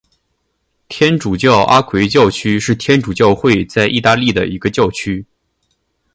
[0.87, 5.23] 天主教阿奎教区是天主教会在义大利的一个教区。